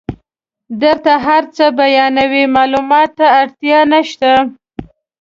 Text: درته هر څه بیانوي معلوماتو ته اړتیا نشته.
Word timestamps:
درته 0.81 1.13
هر 1.27 1.43
څه 1.55 1.65
بیانوي 1.79 2.43
معلوماتو 2.55 3.13
ته 3.17 3.25
اړتیا 3.41 3.79
نشته. 3.91 4.31